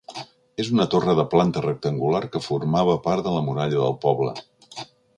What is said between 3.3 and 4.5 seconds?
de la muralla del poble.